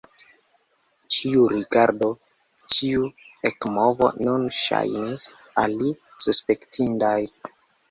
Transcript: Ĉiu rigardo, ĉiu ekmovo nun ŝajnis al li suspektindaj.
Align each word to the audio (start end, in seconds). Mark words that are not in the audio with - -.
Ĉiu 1.15 1.43
rigardo, 1.51 2.09
ĉiu 2.77 3.05
ekmovo 3.51 4.09
nun 4.25 4.49
ŝajnis 4.63 5.29
al 5.67 5.79
li 5.85 5.95
suspektindaj. 6.29 7.17